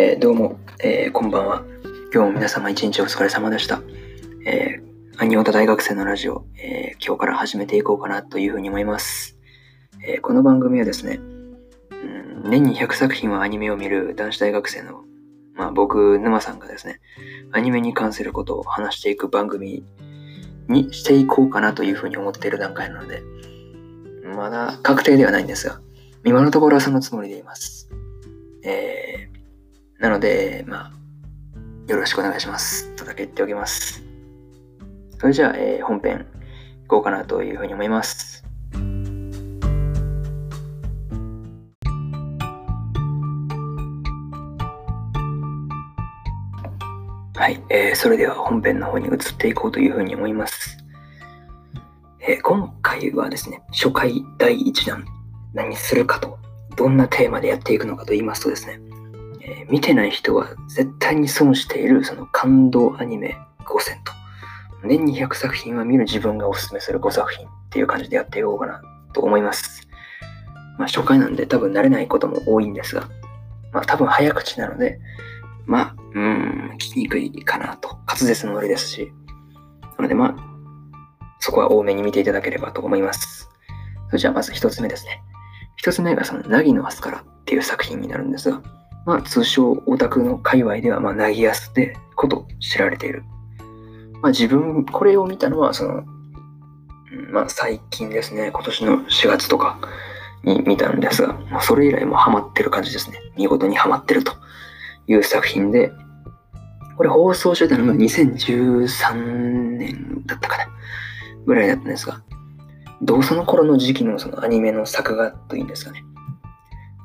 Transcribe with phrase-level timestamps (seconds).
[0.00, 1.64] えー、どうも、えー、こんばんは。
[2.14, 3.82] 今日も皆様一日お疲れ様でした。
[4.46, 9.36] えー、アニオタ大学生のラジオ、えー、今日から始めていこうかなというふうに思います。
[10.06, 15.02] えー、この番組はですね、うん、年に100作品はアニメを見る男子大学生の、
[15.56, 17.00] まあ僕、沼さんがですね、
[17.50, 19.84] アニメに関することを話していく番組
[20.68, 23.24] にしていこうかなというふうに思っている段階なので、
[24.36, 25.80] まだ確定ではないんですが、
[26.24, 27.90] 今のところはそのつもりでいます。
[28.62, 29.37] えー、
[29.98, 32.94] なので、まあ、よろしくお願いします。
[32.94, 34.02] とだけ言っておきます。
[35.18, 36.26] それじゃあ、えー、本編
[36.86, 38.44] 行こうかなというふうに思います。
[47.34, 50.78] はい、えー、それでは本編の方に移っていこうというふうに思います。
[52.20, 55.04] えー、今回はですね、初回第1弾、
[55.54, 56.38] 何するかと、
[56.76, 58.80] どんなテーマでやっていくのかと言いますとですね、
[59.48, 64.12] えー、見てない人は絶対に損しているその感動アニメ5選と、
[64.86, 68.82] 年に100作品は見る自分がおすすめする5作品っていう感じでやっていこうかな
[69.14, 69.88] と思います。
[70.78, 73.08] まあ初回なんで多分慣れないことも多いんですが、
[73.72, 75.00] まあ多分早口なので、
[75.66, 77.98] まあ、うん、聞きにくいかなと。
[78.06, 79.12] 滑舌のノリですし。
[79.98, 80.36] なのでまあ、
[81.40, 83.50] そこは多めに見ていただければと思います。
[84.06, 85.22] それじゃあまず一つ目ですね。
[85.76, 88.62] 一つ目がその、ナギのアスカラっていう作品になるんですが、
[89.08, 93.24] まあ通称オタクの界隈では、まあ、ナギアスでこと知られている。
[94.22, 96.04] まあ自分、これを見たのは、その、
[97.32, 99.78] まあ最近ですね、今年の4月とか
[100.44, 103.18] に見たんですが、まあ、それ以来もハマってる感じですね。
[103.36, 104.32] 見事にハマってると。
[105.08, 105.90] いう作品で、
[106.96, 110.68] これ放送してたのが2013年だったかな
[111.46, 112.22] ぐらいだったんですが、
[113.02, 116.04] どうその頃の時期のそのアニメの作画というんですかね、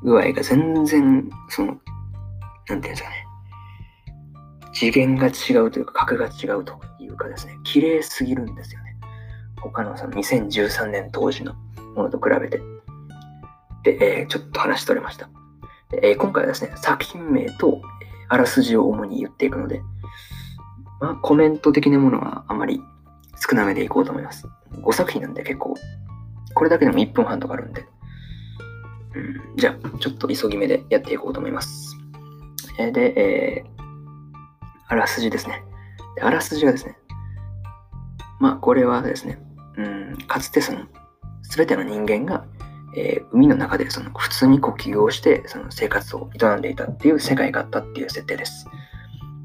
[0.03, 1.77] 具合が全然、その、
[2.69, 3.25] なんていうんですかね、
[4.73, 8.95] 次元が違うというか格が違うというかですね、綺麗すぎるんですよね。
[9.61, 11.53] 他のその2013年当時の
[11.95, 12.61] ものと比べて。
[13.83, 15.29] で、えー、ちょっと話取れました。
[16.01, 17.81] えー、今回はですね、作品名と
[18.29, 19.81] あらすじを主に言っていくので、
[20.99, 22.81] まあ、コメント的なものはあまり
[23.49, 24.47] 少なめでいこうと思います。
[24.71, 25.75] 5作品なんで結構、
[26.55, 27.85] これだけでも1分半とかあるんで、
[29.15, 31.97] うん、じゃあ、ちょっと急ぎ目でやっていこうと思います。
[32.77, 33.83] で、えー、
[34.87, 35.63] あらすじですね。
[36.15, 36.97] であらすじがですね、
[38.39, 39.39] まあ、これはですね、
[39.77, 40.85] うん、かつてその、
[41.43, 42.45] すべての人間が
[42.95, 48.67] えー、海の中でその普通に呼吸をしてその生活を営んでいたっていう世界があったっていう設定です。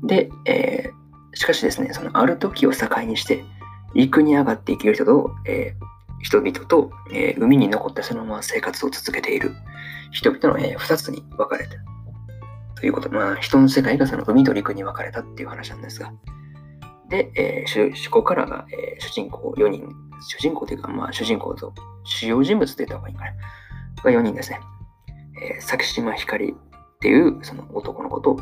[0.02, 3.44] で、えー、しかしですね、そのある時を境にして
[3.94, 9.52] 陸に上がって生きる人と、えー、人々と、え海に残ってそのまま生活を続けている
[10.10, 11.76] 人々の、え2つに分かれて
[12.80, 16.12] ということ、まあ、人の世界がその海と陸に分かれたっていう話なんですが、
[17.08, 19.88] で、えー、主こからが、えー、主人公4人、
[20.20, 21.72] 主人公というか、まあ、主人公と
[22.04, 23.32] 主要人物と言った方がいいかな。
[24.04, 24.60] が4人ですね。
[25.42, 28.36] えー、崎島ひかりっていうその男の子と、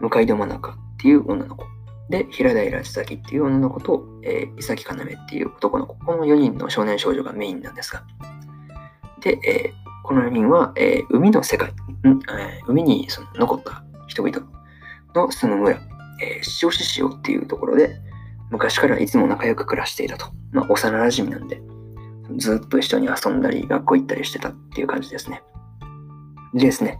[0.00, 1.64] 向井戸真中っていう女の子。
[2.08, 5.94] で、平平千咲っていう女の子と、えー、伊崎かなめっていう男の子。
[5.94, 8.02] この4人の少年少女がメインなんですが。
[9.20, 11.72] で、えー、この4人は、えー、海の世界、
[12.66, 14.40] 海にその残った人々
[15.14, 17.96] の住む村、えー、塩市塩っていうところで、
[18.50, 20.26] 昔からいつも仲良く暮らしていたと。
[20.52, 21.60] まあ、幼馴染なんで、
[22.36, 25.42] ずっと一緒に遊んだり、学校行ったりしてたっていう感じですね。
[26.54, 26.98] でですね、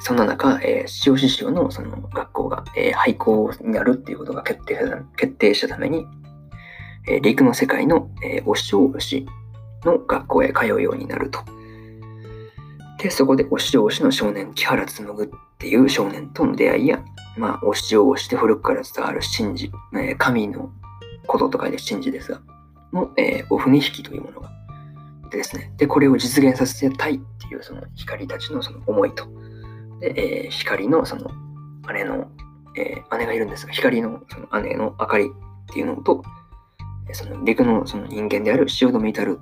[0.00, 4.78] そんな中、えー、塩市塩のその学校が、えー、廃校になるっていうことが決定
[5.16, 6.06] 決定したために、
[7.08, 9.26] えー、陸の世界の、えー、お塩市
[9.84, 11.40] の学校へ通うようになると。
[13.04, 17.04] で、そこでお塩推しの少年、木原紡っていう少年との出会いや、
[17.36, 20.70] まあ、お塩推しで古くから伝わる神事、えー、神の
[21.26, 22.40] ことと書いて神事ですが、
[22.94, 24.50] の、えー、お船引きというものが
[25.28, 29.26] でですね、で、これを実現させたいっていうその光たちのその思いと、
[30.00, 31.30] で、えー、光のその
[31.92, 32.30] 姉の、
[32.74, 35.28] えー、姉がいるんですが、光のその姉の明かりっ
[35.74, 36.22] ていうのと、
[37.12, 39.40] その陸のその人間である汐留至る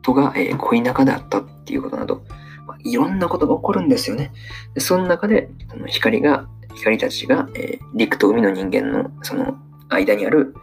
[0.00, 2.22] とが、えー、恋仲であったっていうことなど、
[2.66, 4.32] まあ、いろんなことが起こるんですよね。
[4.74, 9.56] でその中で、その光が、光たちが、えー、陸と海の人間のその
[9.88, 10.54] 間にある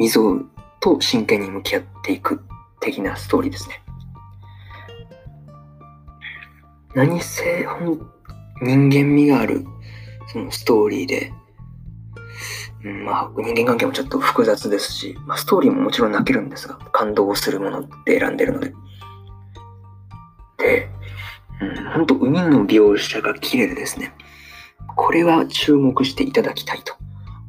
[0.00, 0.40] 溝
[0.80, 2.42] と真剣に向き合っていく
[2.80, 3.82] 的なストーリーですね。
[6.94, 8.18] 何せ、ほん
[8.62, 9.64] 人間味がある、
[10.32, 11.32] そのストーリーで、
[12.84, 18.72] うん、まあ、人間関係もちょっと複雑ですし、まあ、ストーリーももちろん泣けるんですが、感動するものって選んでるので。
[20.58, 20.90] で、
[21.94, 24.12] ほんと海の描写が綺麗でですね、
[24.96, 26.94] これは注目していただきたいと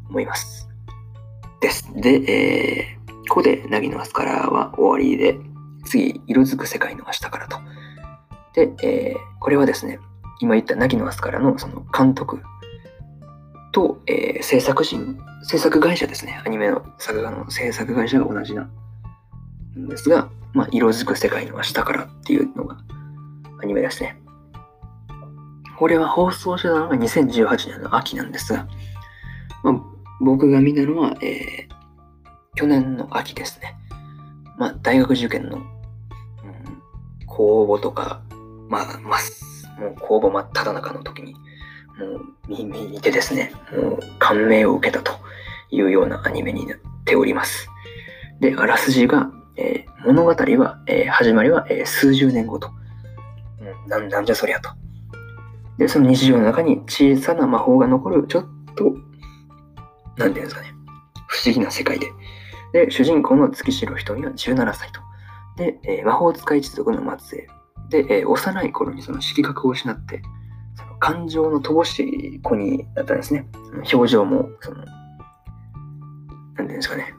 [0.10, 0.68] 思います。
[1.62, 1.92] です。
[1.94, 5.40] で、えー、ここで、凪のアスカラは終わりで、
[5.86, 7.58] 次、色づく世界の明日からと。
[8.54, 10.00] で、えー、これはですね、
[10.40, 12.42] 今言った凪のアスカラのその監督
[13.72, 22.78] と、えー、制作人、制作会社ですね、アニメの作画の制作会社が同じなんですが、まあ、色づく世界の明日からっていうのが
[23.69, 24.18] ニメですね。
[25.77, 28.68] これは放送してたのが2018年の秋なんですが、
[29.63, 29.74] まあ、
[30.19, 33.75] 僕が見たのは、えー、去年の秋ですね。
[34.57, 35.66] まあ、大学受験の、うん、
[37.25, 38.21] 公募とか、
[38.68, 39.18] まあ、ま
[39.80, 45.13] もう公募真っ只中の時に、もう見見てですね、もう感銘を受けたと
[45.71, 47.69] いうようなアニメになっております。
[48.42, 52.69] で、あらすじが、えー、物語は、えー、始まりは、えー、数十年後と。
[53.88, 54.69] うん、なんじゃそりゃと。
[55.77, 58.45] で、その日常の中に小さな魔法が残る、ちょっ
[58.75, 58.94] と、
[60.18, 60.74] なんていうんですかね、
[61.27, 62.07] 不思議な世界で。
[62.74, 65.01] で、主人公の月城瞳は17歳と。
[65.57, 67.48] で、えー、魔法使い一族の末裔。
[67.89, 70.21] で、えー、幼い頃にその色覚を失って、
[70.75, 73.48] その感情の乏しい子になったんですね。
[73.94, 74.86] 表情も、その、なん
[76.56, 77.13] ていうんですかね。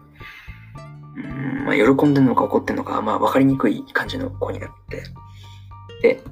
[1.16, 5.02] うん、まあ、喜んでるのか怒ってるのか、まあ、わかりにくい感じの子になって、
[6.02, 6.22] で、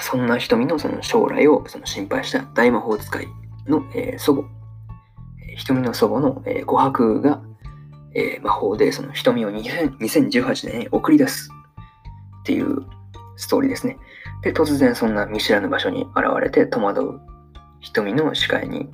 [0.00, 3.26] そんな瞳のその将来をその心配した大魔法使い
[3.66, 4.48] の、えー、祖母、
[5.56, 7.42] 瞳の祖母の、えー、琥珀が、
[8.14, 11.50] えー、魔法でその瞳を2018年に送り出す
[12.40, 12.86] っていう
[13.36, 13.98] ストーリーですね。
[14.42, 17.20] で、突然そんな見知らぬ場所に現れて戸惑う
[17.80, 18.88] 瞳の視界に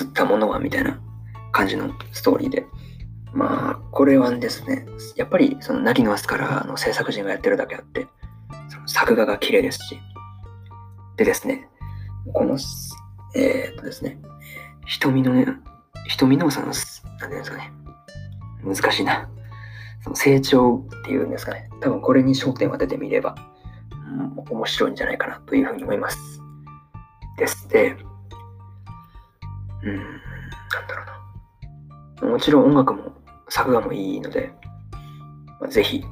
[0.00, 1.00] 映ったものはみたいな
[1.52, 2.66] 感じのストーリーで。
[3.34, 4.86] まあ、これはですね、
[5.16, 8.06] やっぱりそのナギノアスからの制作陣がやってるだけあって、
[8.86, 9.98] 作画が綺麗ですし、
[11.16, 11.68] でですね、
[12.32, 12.58] この、
[13.34, 14.18] えー、っとですね、
[14.86, 15.46] 瞳のね、
[16.08, 17.72] 瞳のその、なんていうんですかね、
[18.64, 19.28] 難しいな。
[20.02, 21.68] その成長っていうんですかね。
[21.80, 23.36] 多分これに焦点を当ててみれば、
[24.08, 26.40] うん、面白いんじゃないかなというふうに思います。
[27.38, 27.96] ですで、
[29.84, 30.06] うん、なん
[30.88, 31.02] だろ
[32.22, 32.32] うな。
[32.32, 33.12] もちろん音楽も
[33.48, 34.52] 作画もいいので、
[35.68, 36.04] ぜひ、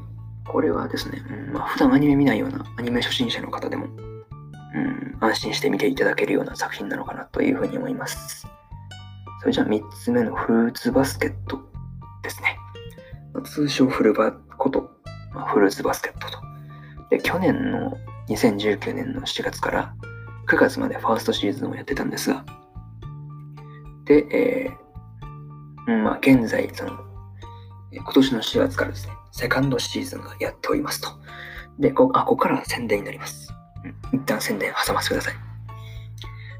[0.46, 8.46] これはですね、うんまあ、普段アニメ見ないようなアニメ初心者の方でも、うん、安心して見ていただけるような作品なのかなというふうに思います。
[9.40, 11.60] それじゃあ3つ目のフルーツバスケット
[12.22, 12.58] ですね。
[13.44, 14.90] 通称フルバこと、
[15.32, 16.38] まあ、フルーツバスケットと。
[17.10, 17.96] で、去年の
[18.28, 19.94] 2019年の7月から
[20.46, 22.44] 9月までファーストシーズンをやってたんですが、
[24.04, 26.98] で、えー、まあ、現在、その、
[27.92, 31.08] 今年の4月からですね、セカンドシーズンがやっておりますと。
[31.78, 33.52] で、こあここから宣伝になります。
[34.12, 35.34] 一旦宣伝挟ませてください。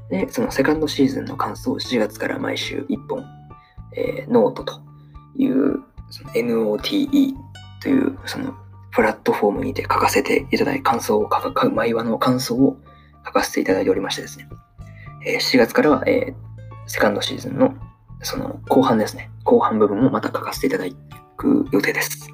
[0.09, 3.25] で、そのセカンドシーズンの感想を4月から毎週1本、
[3.95, 4.81] えー、ノートと
[5.35, 5.83] いう
[6.33, 7.33] NOTE
[7.81, 8.53] というその
[8.91, 12.77] プラットフォームにて書かせていただい感想を書か、毎話の感想を
[13.25, 14.49] 書かせていただいておりましてですね、
[15.25, 16.35] えー、7月からは、えー、
[16.87, 17.73] セカンドシーズンの
[18.23, 20.85] その後半ですね、後半部分もまた書かせていただ
[21.37, 22.29] く予定です。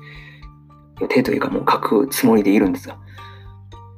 [0.99, 2.97] 予定というかもう書くつもりでいるんですが。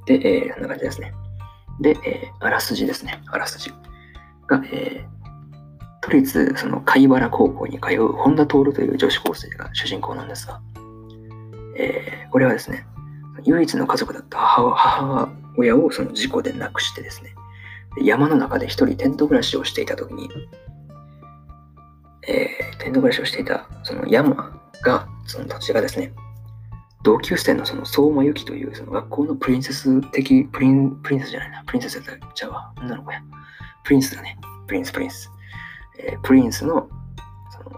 [0.06, 1.14] で、えー、こんな感じですね。
[1.80, 3.22] で、えー、あらすじですね。
[3.28, 3.72] あらすじ
[4.48, 5.20] が、えー、
[6.02, 10.62] 都立その貝原高校に通う本田徹という女子高生が主人公なんですが、
[11.78, 12.86] えー、これはですね、
[13.44, 17.34] 唯一の家族だった母母親をその事故で亡くしてですね、
[18.02, 20.30] 山の中で一人テント暮らしをしていた時に、
[22.28, 24.36] えー、テント暮らしをしていたその山
[24.84, 26.14] が、その土地がですね、
[27.04, 33.22] 同級生のその草摩由希というその学校のプリンセス的、プリン、プリンセスじゃないな、プリンセスだっちゃうわ、女の子や。
[33.84, 34.38] プリンスだね。
[34.68, 35.32] プリンス、プリンス。
[35.98, 36.90] えー、プリンスの
[37.52, 37.72] その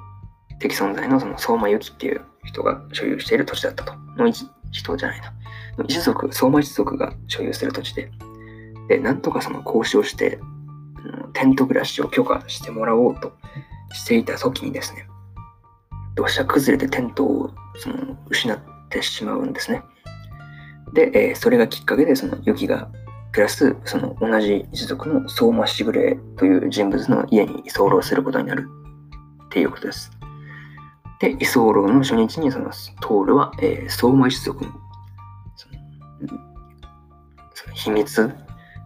[0.59, 3.93] 敵存在のその相馬由紀っていう人が所有している土地だったと。
[4.17, 5.33] の一人じゃないな。
[5.87, 8.11] 一族、相馬一族が所有する土地で、
[8.87, 10.39] で、なんとかその交渉して、
[11.03, 13.31] うんテント暮らしを許可してもらおうと
[13.93, 15.07] していた時にですね、
[16.15, 18.59] 土砂崩れでテントをその失っ
[18.91, 19.83] てしまうんですね。
[20.93, 22.89] で、えー、それがきっかけで、その雪が
[23.31, 28.67] プラス、その同じ一族の相馬しぐれという人物の家に居候することになる
[29.45, 30.11] っていうことです。
[31.19, 34.71] で、居候の初日にそのトールは、えー、相馬一族の
[35.55, 36.39] その
[37.53, 38.33] その秘密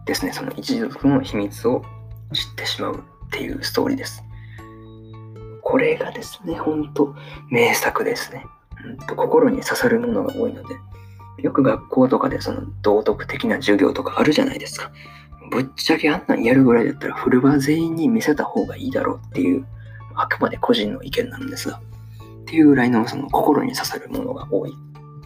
[0.06, 1.82] ですね、その一族の秘密を
[2.32, 4.22] 知ってしまうっていうストーリーです。
[5.62, 7.16] これがですね、ほんと
[7.50, 8.46] 名作ですね。
[9.06, 10.76] 心に刺さるものが多いので、
[11.42, 14.90] よく学校とかでその道徳的な授業とかあるじゃないですか。
[15.50, 19.66] ぶっちゃけあんなんやるぐらいだったらフルバー全員に見せた方がいいだろうっていう、
[20.14, 21.80] あくまで個人の意見なんですが、
[22.42, 24.72] っていうぐらいのその心に刺さるものが多い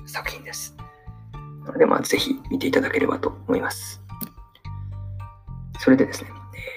[0.06, 0.76] 作品です。
[1.64, 4.02] なので、まあ、ぜひ見ていただければと思います。
[5.78, 6.30] それでですね、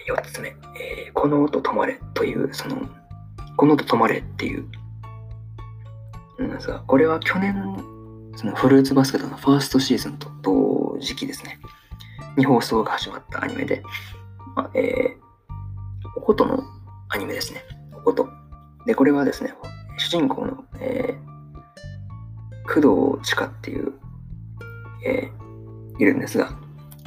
[0.07, 2.77] え4つ目、えー、この音止まれという、その、
[3.57, 4.65] この音止まれっていう、
[6.47, 7.55] なんですが、これは去年、
[8.35, 11.59] そのフルーツバスケットのファーストシーズンと同時期ですね、
[12.37, 13.83] に放送が始まったアニメで、
[14.55, 15.17] まあ、えー、
[16.15, 16.63] おことの
[17.09, 18.27] アニメですね、おこと。
[18.85, 19.53] で、これはですね、
[19.97, 23.93] 主人公の、えー、工藤千佳っていう、
[25.05, 26.51] えー、いるんですが、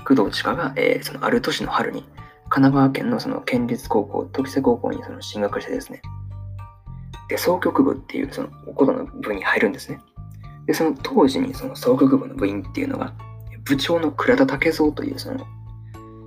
[0.07, 2.02] 工藤千佳が、えー、そのある年の春に
[2.49, 6.00] 神奈川県のその県立高校、時瀬高校にその進学してですね、
[7.28, 10.00] で、総局部っていうそのおことの部に入るんですね。
[10.66, 13.12] で、その当時にその総局部の部員っていうのが、
[13.64, 15.45] 部長の倉田武蔵というその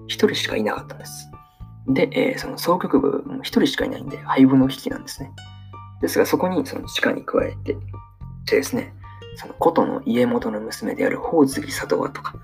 [0.08, 1.29] 一人しかいなかったんです。
[1.88, 5.32] で、えー、その総局部も一人しかいないんで、廃部の引きなんですね。
[6.01, 7.74] ですが、そこにその地下に加えて、
[8.46, 8.94] でですね、
[9.36, 12.36] その琴の家元の娘である宝月里和とか、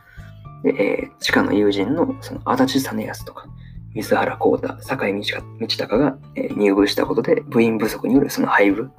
[0.64, 3.48] で、えー、地下の友人のその足立実康とか、
[3.96, 6.18] 水原幸太、坂井道隆が、
[6.56, 8.92] 入部したことで部員不足によるその廃部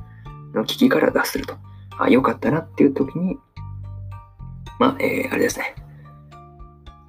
[0.54, 1.54] の危機から脱すると。
[1.98, 3.38] あ、よかったなっていう時に、
[4.78, 5.74] まあ、えー、あれですね。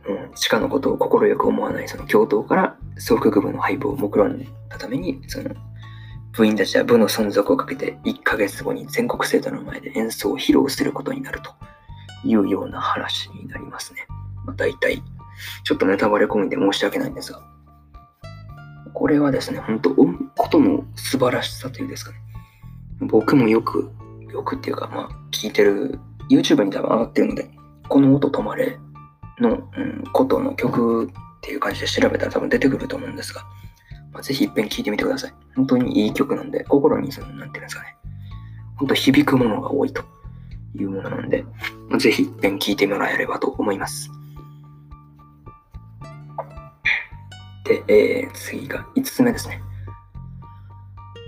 [0.07, 4.39] うん、地下のことを快く思わないその教頭から総局部の廃部を目論ん
[4.69, 5.49] だために、その
[6.33, 11.51] 部員たちは部の存続をかけて1ヶ月後に全国生徒の前で演奏を披露することになると
[12.25, 14.05] いうような話になりますね。
[14.45, 15.01] まあ、大体、
[15.63, 17.41] ちょっとネタバレ込みで申し訳ないんですが、
[19.07, 20.05] これはですね、本当、こ
[20.49, 22.17] との素晴らしさというですかね。
[22.99, 23.89] 僕もよく、
[24.33, 25.97] よくっていうか、まあ、聞いてる、
[26.29, 27.49] YouTube に多分上がってるので、
[27.87, 28.77] この音止まれ
[29.39, 31.09] の、うん、ことの曲っ
[31.39, 33.43] ていう感じで調べたら多分出てくると思うんですが、
[34.11, 35.33] まあ、ぜひ一遍聴いてみてください。
[35.55, 37.95] 本当にいい曲なんで、心にその、なんていうんですかね、
[38.75, 40.03] 本当響くものが多いと
[40.75, 41.45] いうものなんで、
[41.87, 44.11] まあ、ぜひ一遍聴いてもらえればと思います。
[47.67, 49.61] で、えー、次が5つ目ですね。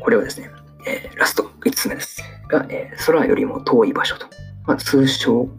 [0.01, 0.49] これはですね、
[0.87, 2.23] えー、ラスト5つ目です。
[2.47, 4.25] が、えー、空よりも遠い場所と、
[4.65, 5.49] まあ、通称、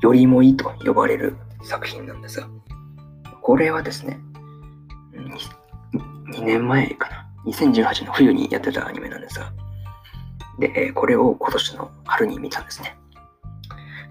[0.00, 2.48] よりもいいと呼ばれる作品なんですが、
[3.40, 4.20] これはですね、
[6.32, 9.52] 2年前かな、2018年の冬にやってたアニメなんですが、
[10.58, 12.96] で、えー、これを今年の春に見たんですね。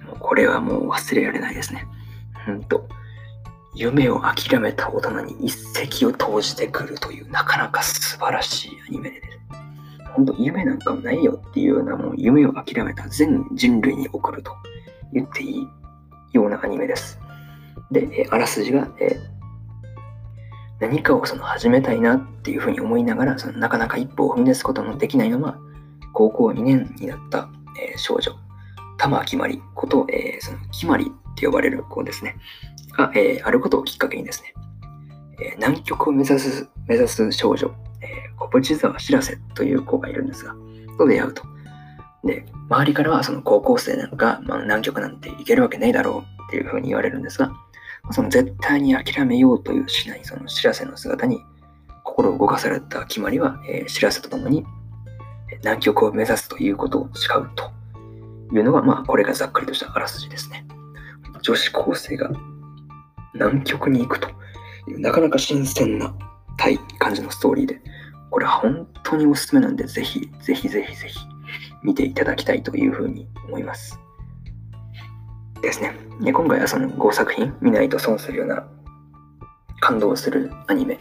[0.06, 1.86] もうこれはもう忘れられないですね。
[2.48, 2.88] うんと、
[3.75, 5.56] 夢を諦めた大人に一
[5.92, 9.39] 石を投じてくるというなかなか素晴らしいアニメです。
[10.15, 14.51] 本当夢なんかもないよっていうようなもう夢を諦めた全人類に送ると
[15.12, 15.68] 言っていい
[16.34, 17.20] ようなアニメです。
[17.92, 19.18] で、あらすじが、え
[20.80, 25.58] 何かをその始めたいなっていうふうに思いながらそのなかなか一歩を踏み出すことのできないまま
[26.13, 27.50] 高校2年になった、
[27.80, 28.34] え、少女
[28.98, 32.36] 玉木まりこと、えー、そのきまりって呼ばれる子ですね
[32.98, 34.54] が、えー、あることをきっかけにですね、
[35.42, 40.56] えー、南極を目指す目指す少女、えー、小淵沢しらせという子がいるんですが、
[40.98, 41.44] と出会うと。
[42.24, 47.52] で、周りからはその高校生なんか、まあ、南極なんて行けるわけないだろうっていうふうに言われるんですが、
[48.12, 51.42] その絶対に諦めようというしないそのしらせの姿に
[52.04, 54.66] 心を動かされた決まりは、えー、しらせとともに
[55.64, 57.72] 南極を目指すということを誓うと
[58.54, 60.66] いうのが、まあ、これがざっくりとしたあらすじですね。
[61.42, 62.30] 女子高生が
[63.34, 64.30] 南極に行くと
[64.88, 66.13] いう、なかなか新鮮な、
[66.58, 67.82] たい感じのストーリーで、
[68.30, 71.20] これは本当におすすめなんで、ぜひ、ぜひぜひぜひ
[71.84, 74.00] 見ていただきたいというふうに思います。
[75.62, 75.96] ですね。
[76.22, 78.68] で今回はその5作品、見ないと損するような
[79.80, 81.00] 感動するアニメ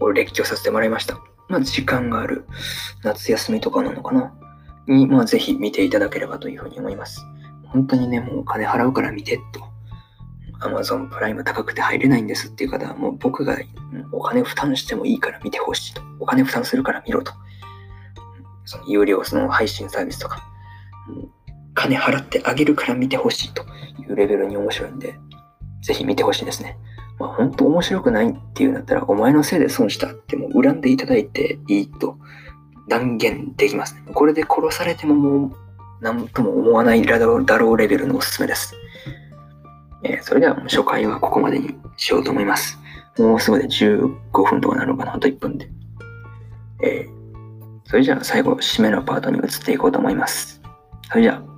[0.00, 1.18] を列挙させてもらいました。
[1.48, 2.46] まあ、時間がある
[3.02, 4.32] 夏休みとかなのかな？
[4.88, 7.20] に、まあ、ぜひ見ていただければというふうに思います。
[7.66, 9.71] 本当にね、もうお金払うから見てと
[10.62, 13.58] Amazon プライム高くて入れないんですっていう方は、もう僕が
[14.12, 16.02] お金負担してもいいから見てほしいと。
[16.20, 17.32] お金負担するから見ろと。
[18.64, 20.42] その有料その配信サービスとか、
[21.74, 23.64] 金払ってあげるから見てほしいと
[24.00, 25.14] いうレベルに面白いんで、
[25.82, 26.78] ぜひ見てほしいですね。
[27.18, 32.18] まあ、本当面白くないっていうんだったら、お前のせいで損したってもう恨んでいただいていいと
[32.88, 34.02] 断言できますね。
[34.14, 35.52] これで殺されてももう
[36.00, 38.74] 何とも思わないだろうレベルのおすすめです。
[40.04, 42.78] えー、それでは初回はここまでにしようと思います。
[43.18, 45.68] もうすぐで15分とかなるのかな、あと1分で。
[46.82, 47.08] えー、
[47.84, 50.60] それじゃあ最後、締めのパートに移っていこうと思います。
[51.08, 51.52] それじゃあ。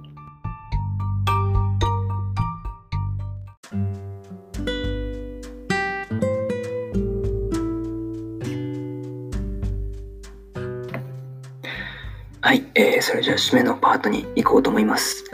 [12.42, 15.24] はい、えー、それじゃあ締めのパートに行こうと思います。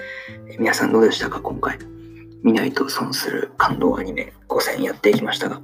[0.48, 1.76] えー、皆さんどうでしたか、今回。
[2.42, 5.60] 見ないと損する感動アニメ5選やっていきましたが、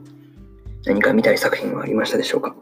[0.85, 2.55] 何か見たい作品はありましたでしょうか？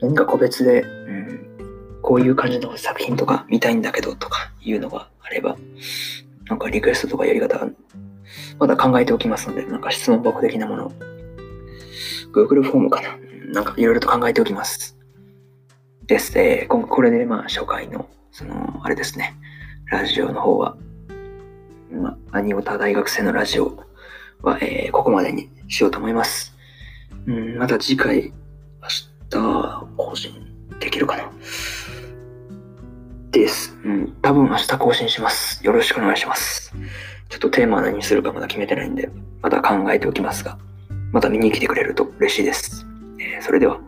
[0.00, 5.56] 何か個別で、うん、こういう感じの作品とか見たいんだけどとかいうのがあれば、
[6.48, 7.66] なんかリクエストとかやり方、
[8.58, 10.92] まだ考えておきますので、なんか質問箱的なもの、
[12.32, 13.16] Google フォームかな？
[13.52, 14.96] なんかいろいろと考えておきます。
[16.06, 16.38] です。
[16.38, 19.36] えー、これでまあ初回の、その、あれですね、
[19.90, 20.76] ラジオの方は、
[21.90, 23.84] まあ、アニオタ大学生のラジオ
[24.42, 26.54] は、えー、ここまでにしようと思います。
[27.26, 28.32] うん、また次回、
[28.80, 28.88] 明
[29.30, 30.32] 日、更新
[30.78, 31.30] できるかな？
[33.32, 33.76] です。
[33.84, 35.64] うん、多分明日更新します。
[35.64, 36.72] よろしくお願いします。
[37.28, 39.10] ちょっとテーマは何にするかまだ決めてないんで、
[39.42, 40.58] また考えておきますが、
[41.12, 42.86] また見に来てくれると嬉しいです。
[43.18, 43.80] えー、それでは、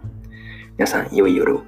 [0.76, 1.62] 皆さん、良い夜を。